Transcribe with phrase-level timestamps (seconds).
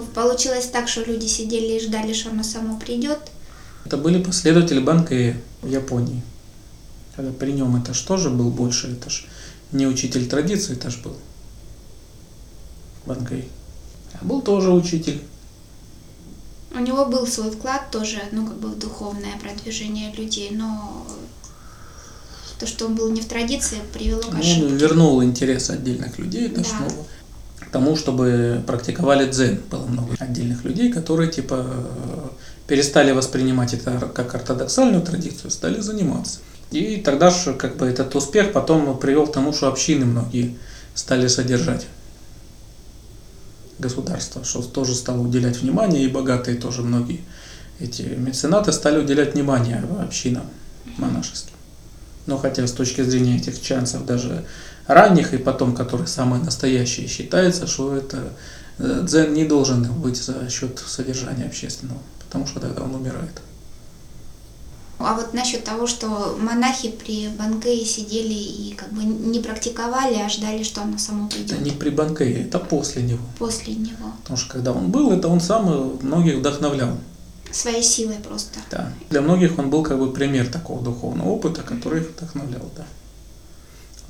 [0.00, 3.18] Получилось так, что люди сидели и ждали, что оно само придет.
[3.84, 6.22] Это были последователи Банкея в Японии.
[7.16, 9.24] Когда при нем это что же был больше, это ж
[9.72, 11.16] не учитель традиции, это ж был
[13.06, 13.48] Банкей.
[14.20, 15.20] А был тоже учитель.
[16.74, 21.06] У него был свой вклад тоже, ну, как бы в духовное продвижение людей, но
[22.58, 24.74] то, что он был не в традиции, привело к Он ошибке.
[24.76, 26.64] вернул интерес отдельных людей это Да.
[26.64, 27.06] снова
[27.72, 29.60] тому, чтобы практиковали дзен.
[29.70, 31.66] Было много отдельных людей, которые типа
[32.68, 36.38] перестали воспринимать это как ортодоксальную традицию, стали заниматься.
[36.70, 40.56] И тогда же как бы этот успех потом привел к тому, что общины многие
[40.94, 41.86] стали содержать
[43.78, 47.20] государство, что тоже стало уделять внимание, и богатые тоже многие
[47.80, 50.44] эти меценаты стали уделять внимание общинам
[50.98, 51.52] монашеским.
[52.26, 54.44] Но хотя с точки зрения этих чанцев даже
[54.86, 58.32] ранних и потом, которые самые настоящие, считается, что это
[58.78, 63.42] э, дзен не должен быть за счет содержания общественного, потому что тогда он умирает.
[65.04, 70.28] А вот насчет того, что монахи при Бангее сидели и как бы не практиковали, а
[70.28, 73.24] ждали, что оно само придет Это не при Банкее, это после него.
[73.38, 74.12] после него.
[74.22, 76.96] Потому что когда он был, это он сам э, многих вдохновлял.
[77.50, 78.60] Своей силой просто.
[78.70, 78.92] Да.
[79.10, 82.84] Для многих он был как бы пример такого духовного опыта, который их вдохновлял, да.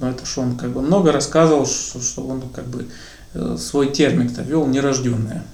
[0.03, 2.89] Но это что он как бы много рассказывал, что, что он как бы
[3.34, 5.44] э, свой термин-то вел нерожденное.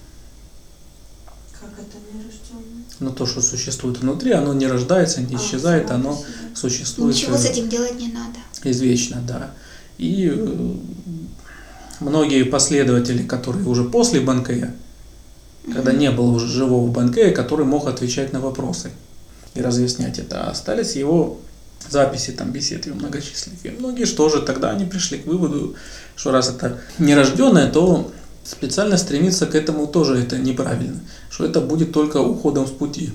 [1.53, 2.85] Как это нерожденное?
[2.99, 6.27] Но то, что существует внутри, оно не рождается, не А, исчезает, оно себе.
[6.55, 8.39] существует Ничего с э, этим делать не надо.
[8.65, 9.51] извечно, да.
[9.99, 10.75] И э,
[12.01, 14.75] многие последователи, которые уже после Банкея,
[15.75, 18.93] когда не было уже живого Банкея, который мог отвечать на вопросы
[19.55, 21.39] и разъяснять это, а остались его
[21.89, 23.65] записи, там, бесед его многочисленных.
[23.65, 25.75] И многие что же, тогда они пришли к выводу,
[26.17, 28.13] что раз это нерожденное, то
[28.45, 33.11] специально стремиться к этому тоже это неправильно, что это будет только уходом с пути,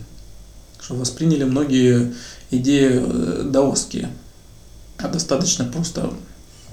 [0.79, 2.13] что восприняли многие
[2.51, 4.09] идеи э, даосские,
[4.97, 6.13] а достаточно просто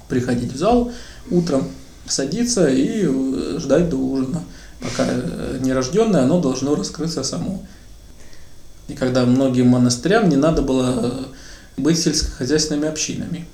[0.09, 0.93] приходить в зал
[1.31, 1.69] утром,
[2.07, 4.43] садиться и э, ждать до ужина.
[4.81, 7.63] Пока э, нерожденное, оно должно раскрыться само.
[8.89, 11.29] И когда многим монастырям не надо было
[11.77, 13.47] быть сельскохозяйственными общинами,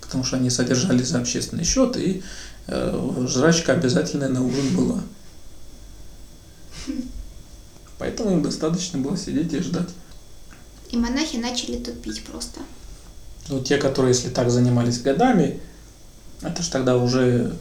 [0.00, 2.22] потому что они содержались за общественный счет, и
[2.66, 5.02] э, жрачка обязательная на ужин была.
[7.98, 9.88] Поэтому им достаточно было сидеть и ждать.
[10.90, 12.60] И монахи начали тупить просто.
[13.48, 15.60] Ну, те, которые, если так занимались годами,
[16.42, 17.56] это ж тогда уже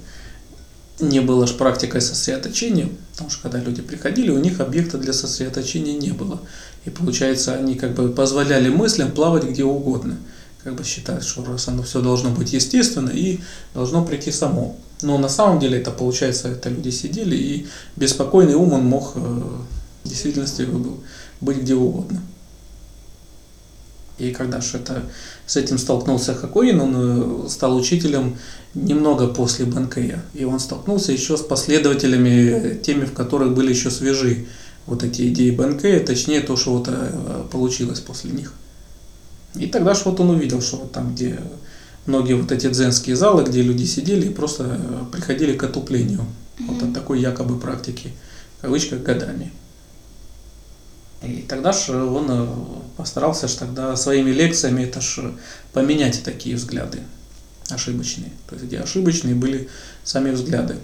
[0.99, 5.97] не было ж практикой сосредоточения, потому что когда люди приходили, у них объекта для сосредоточения
[5.97, 6.41] не было.
[6.85, 10.17] И получается, они как бы позволяли мыслям плавать где угодно.
[10.63, 13.39] Как бы считают, что раз оно все должно быть естественно и
[13.73, 14.75] должно прийти само.
[15.01, 19.19] Но на самом деле это получается, это люди сидели, и беспокойный ум он мог э,
[19.19, 21.03] в действительности был
[21.39, 22.21] быть где угодно.
[24.17, 25.03] И когда же это,
[25.45, 28.37] с этим столкнулся Хакоин, он э, стал учителем
[28.73, 30.23] немного после Банкея.
[30.33, 34.47] И он столкнулся еще с последователями, э, теми, в которых были еще свежи
[34.87, 38.53] вот эти идеи Банкея, точнее то, что вот э, получилось после них.
[39.55, 41.39] И тогда же вот он увидел, что вот там, где
[42.07, 44.79] многие вот эти дзенские залы, где люди сидели и просто
[45.11, 46.25] приходили к отуплению
[46.59, 48.13] вот от такой якобы практики,
[48.57, 49.51] в кавычках, годами.
[51.23, 52.47] И тогда же он э,
[52.95, 55.33] постарался ж тогда своими лекциями это ж
[55.73, 57.01] поменять такие взгляды
[57.69, 58.31] ошибочные.
[58.47, 59.67] То есть где ошибочные были
[60.03, 60.77] сами взгляды.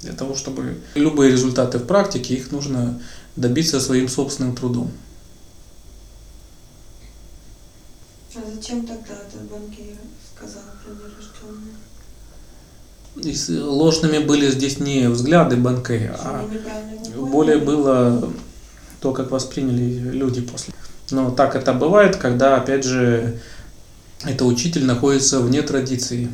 [0.00, 3.00] Для того, чтобы любые результаты в практике, их нужно
[3.36, 4.90] добиться своим собственным трудом.
[8.34, 9.94] А зачем тогда этот банкир
[10.34, 11.74] сказал про нерожденное?
[13.16, 16.48] И с- ложными были здесь не взгляды Банкея, а
[17.18, 18.32] более было
[19.02, 20.72] то, как восприняли люди после.
[21.10, 23.38] Но так это бывает, когда, опять же,
[24.24, 26.28] это учитель находится вне традиции.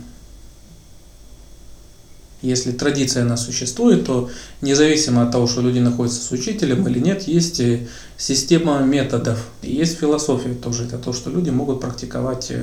[2.42, 4.30] Если традиция она существует, то
[4.60, 9.44] независимо от того, что люди находятся с учителем или нет, есть э, система методов.
[9.62, 10.84] Есть философия тоже.
[10.84, 12.62] Это то, что люди могут практиковать э,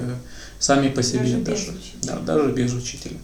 [0.60, 1.20] сами по себе.
[1.20, 2.00] Даже без даже, учителя.
[2.04, 3.18] да, даже без учителя.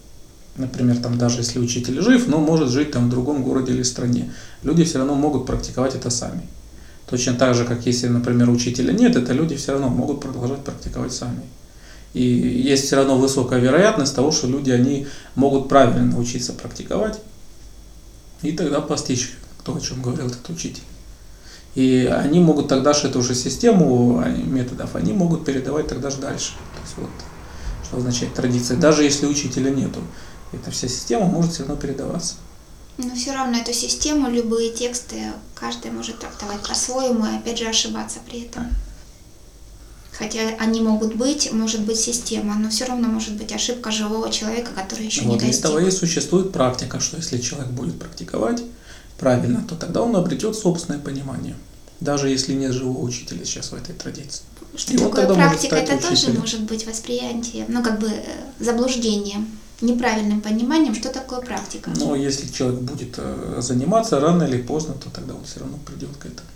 [0.58, 4.34] Например, там даже если учитель жив, но может жить там в другом городе или стране,
[4.64, 6.42] люди все равно могут практиковать это сами.
[7.10, 11.14] Точно так же, как если, например, учителя нет, это люди все равно могут продолжать практиковать
[11.14, 11.42] сами.
[12.14, 17.20] И есть все равно высокая вероятность того, что люди, они могут правильно научиться практиковать,
[18.42, 19.32] и тогда постичь
[19.64, 20.84] то, о чем говорил этот учитель.
[21.76, 26.18] И они могут тогда же эту же систему они- методов, они могут передавать тогда же
[26.18, 26.54] дальше.
[26.76, 27.10] То есть вот,
[27.86, 28.78] что означает традиция.
[28.78, 30.02] Даже если учителя нету,
[30.52, 32.36] эта вся система может все равно передаваться.
[32.98, 38.20] Но все равно эту систему, любые тексты, каждый может трактовать по-своему и опять же ошибаться
[38.28, 38.68] при этом.
[40.12, 44.72] Хотя они могут быть, может быть система, но все равно может быть ошибка живого человека,
[44.76, 45.66] который еще Вот не для достиг.
[45.66, 48.62] этого и существует практика, что если человек будет практиковать
[49.18, 51.56] правильно, то тогда он обретет собственное понимание.
[52.02, 54.42] Даже если нет живого учителя сейчас в этой традиции.
[54.76, 55.76] Что И такое может практика?
[55.76, 56.40] Это тоже учителем.
[56.40, 58.24] может быть восприятие, ну как бы э,
[58.60, 59.48] заблуждением,
[59.82, 61.92] неправильным пониманием, что такое практика.
[61.98, 66.16] Но если человек будет э, заниматься рано или поздно, то тогда он все равно придет
[66.18, 66.50] к этому.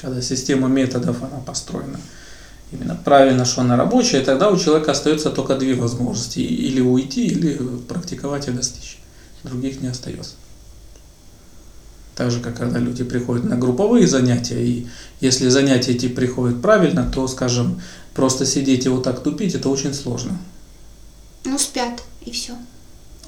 [0.00, 2.00] Когда система методов, она построена
[2.72, 6.40] именно правильно, что она рабочая, тогда у человека остается только две возможности.
[6.40, 7.58] Или уйти, или
[7.88, 8.98] практиковать и достичь.
[9.44, 10.32] Других не остается.
[12.16, 14.86] Так же, как когда люди приходят на групповые занятия, и
[15.20, 17.80] если занятия эти приходят правильно, то, скажем,
[18.14, 20.38] просто сидеть и вот так тупить, это очень сложно.
[21.44, 22.56] Ну спят и все.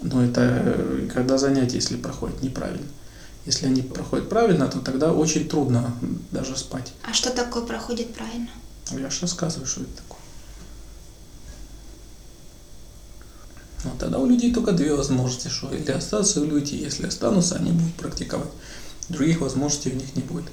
[0.02, 2.86] Но это э, когда занятия, если проходят неправильно.
[3.46, 5.94] Если они проходят правильно, то тогда очень трудно
[6.30, 6.92] даже спать.
[7.02, 8.48] А что такое проходит правильно?
[8.90, 10.20] Я же рассказываю, что это такое.
[13.84, 16.76] Но тогда у людей только две возможности, что или остаться, или уйти.
[16.76, 18.50] Если останутся, они будут практиковать.
[19.10, 20.46] Других возможностей у них не будет.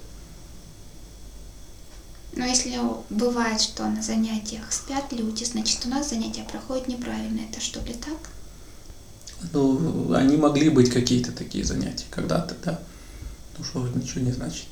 [2.34, 2.80] Но если
[3.10, 7.42] бывает, что на занятиях спят люди, значит у нас занятия проходят неправильно.
[7.50, 8.18] Это что ли так?
[9.54, 12.80] Ну, они могли быть какие-то такие занятия когда-то, да.
[13.58, 14.66] Ну что, ничего не значит.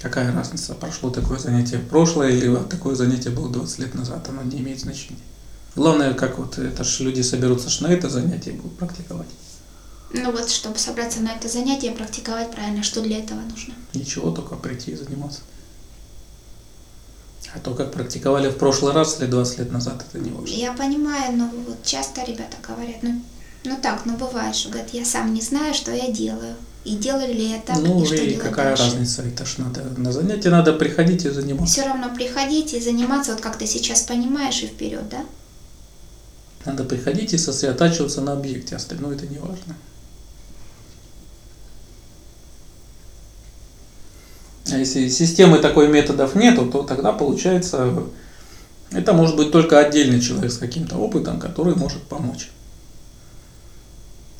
[0.00, 4.58] Какая разница, прошло такое занятие прошлое или такое занятие было 20 лет назад, оно не
[4.58, 5.18] имеет значения.
[5.74, 9.28] Главное, как вот это ж люди соберутся ж на это занятие будут практиковать.
[10.12, 13.74] Ну вот, чтобы собраться на это занятие, практиковать правильно, что для этого нужно?
[13.94, 15.40] Ничего, только прийти и заниматься.
[17.54, 20.54] А то, как практиковали в прошлый раз или 20 лет назад, это не важно.
[20.54, 23.22] Я понимаю, но вот часто ребята говорят, ну,
[23.64, 26.54] ну так, ну бывает, что говорят, я сам не знаю, что я делаю.
[26.84, 28.84] И делали ли я так, ну и что и какая дальше.
[28.84, 31.72] разница, это ж надо, на занятие надо приходить и заниматься.
[31.72, 35.24] Все равно приходить и заниматься, вот как ты сейчас понимаешь, и вперед, да?
[36.64, 39.74] Надо приходить и сосредотачиваться на объекте, остальное это не важно.
[44.72, 48.04] А если системы такой методов нету, то тогда получается,
[48.90, 52.50] это может быть только отдельный человек с каким-то опытом, который может помочь.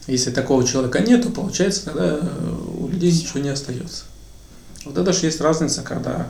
[0.07, 2.21] Если такого человека нету, получается, тогда
[2.79, 4.05] у людей ничего не остается.
[4.85, 6.29] Вот это же есть разница, когда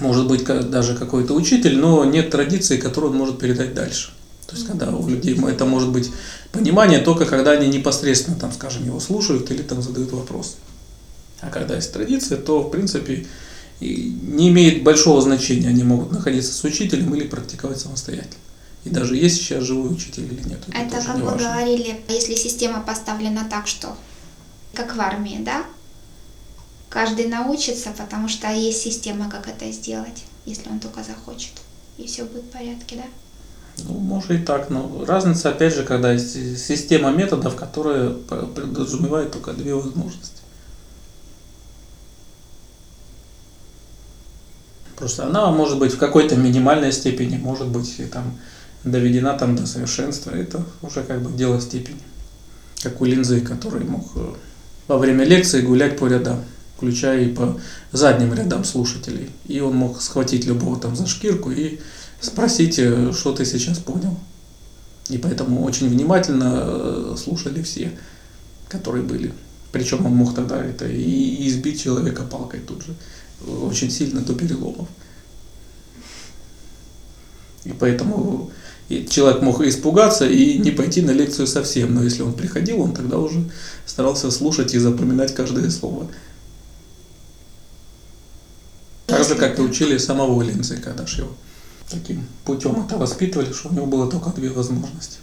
[0.00, 4.12] может быть даже какой-то учитель, но нет традиции, которую он может передать дальше.
[4.46, 6.10] То есть, когда у людей это может быть
[6.52, 10.54] понимание только когда они непосредственно, там, скажем, его слушают или там задают вопросы.
[11.40, 13.26] А когда есть традиция, то, в принципе,
[13.80, 18.34] не имеет большого значения, они могут находиться с учителем или практиковать самостоятельно.
[18.84, 21.48] И даже есть сейчас живой учитель или нет, это, Это, как вы важно.
[21.48, 23.96] говорили, если система поставлена так, что
[24.74, 25.64] как в армии, да?
[26.88, 31.52] Каждый научится, потому что есть система, как это сделать, если он только захочет.
[31.98, 33.04] И все будет в порядке, да?
[33.88, 39.32] Ну, может и так, но разница, опять же, когда есть си- система методов, которая подразумевает
[39.32, 40.33] только две возможности.
[44.96, 48.38] Просто она может быть в какой-то минимальной степени, может быть и там
[48.84, 50.30] доведена там до совершенства.
[50.30, 52.00] Это уже как бы дело степени.
[52.82, 54.34] Как у Линзы, который мог э,
[54.88, 56.44] во время лекции гулять по рядам,
[56.76, 57.58] включая и по
[57.92, 59.30] задним рядам слушателей.
[59.46, 61.80] И он мог схватить любого там за шкирку и
[62.20, 64.16] спросить, э, что ты сейчас понял.
[65.08, 67.92] И поэтому очень внимательно э, слушали все,
[68.68, 69.32] которые были.
[69.72, 72.94] Причем он мог тогда это и избить человека палкой тут же,
[73.46, 74.88] очень сильно до переломов.
[77.64, 78.50] И поэтому
[79.08, 83.18] человек мог испугаться и не пойти на лекцию совсем, но если он приходил, он тогда
[83.18, 83.50] уже
[83.86, 86.08] старался слушать и запоминать каждое слово.
[89.06, 91.34] Так же, как и учили самого ж его
[91.90, 95.18] таким путем это воспитывали, что у него было только две возможности.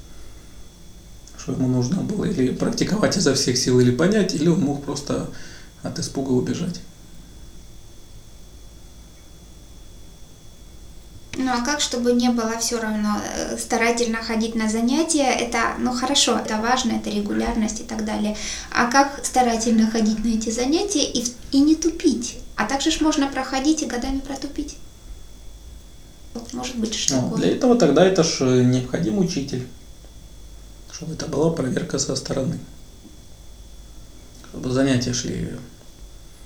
[1.38, 5.30] Что ему нужно было или практиковать изо всех сил, или понять, или он мог просто
[5.82, 6.82] от испуга убежать.
[11.52, 15.92] Ну а как, чтобы не было все равно э, старательно ходить на занятия, это, ну
[15.92, 18.38] хорошо, это важно, это регулярность и так далее.
[18.72, 22.38] А как старательно ходить на эти занятия и, и не тупить?
[22.56, 24.78] А также ж можно проходить и годами протупить.
[26.34, 27.38] Вот, Может быть, что Ну, такое.
[27.40, 29.68] для этого тогда это ж э, необходим учитель,
[30.90, 32.60] чтобы это была проверка со стороны.
[34.50, 35.50] Чтобы занятия шли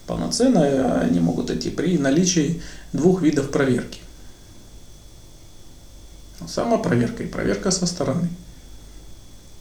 [0.07, 3.99] полноценно, а они могут идти при наличии двух видов проверки.
[6.47, 8.29] Самопроверка и проверка со стороны.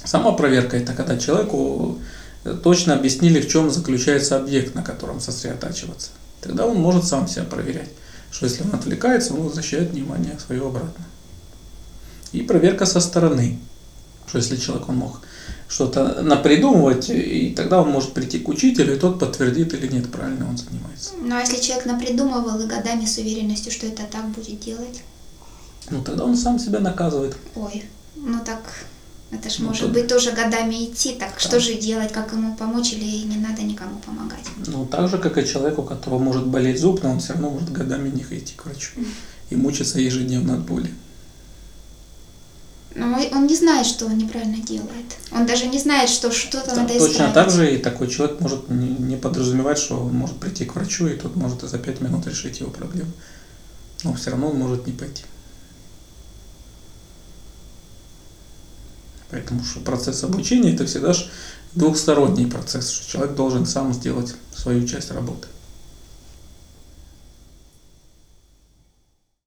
[0.04, 1.98] Сама проверка– это когда человеку
[2.44, 6.10] э, точно объяснили, в чем заключается объект, на котором сосредотачиваться.
[6.42, 7.88] Тогда он может сам себя проверять,
[8.30, 11.04] что если он отвлекается, он возвращает внимание свое обратно.
[12.32, 13.58] И проверка со стороны,
[14.26, 15.20] что если человек он мог
[15.68, 20.48] что-то напридумывать, и тогда он может прийти к учителю, и тот подтвердит или нет, правильно
[20.48, 21.12] он занимается.
[21.18, 25.02] Ну а если человек напридумывал и годами с уверенностью, что это так будет делать?
[25.90, 27.36] Ну тогда он сам себя наказывает.
[27.54, 27.84] Ой,
[28.16, 28.60] ну так
[29.30, 32.54] это ж Ну, может то- быть тоже годами идти, так что же делать, как ему
[32.56, 34.44] помочь или не надо никому помогать?
[34.66, 37.50] Ну, так же, как и человек, у которого может болеть зуб, но он все равно
[37.50, 38.92] может годами не идти к врачу
[39.50, 40.90] и мучиться ежедневно от боли.
[42.94, 45.16] Но он не знает, что он неправильно делает.
[45.32, 47.34] Он даже не знает, что что-то Так, надо точно исправить.
[47.34, 51.16] так же и такой человек может не подразумевать, что он может прийти к врачу, и
[51.16, 53.10] тот может за пять минут решить его проблему.
[54.04, 55.24] Но все равно он может не пойти.
[59.34, 61.28] Поэтому что процесс обучения это всегда же
[61.74, 65.48] двухсторонний процесс, что человек должен сам сделать свою часть работы.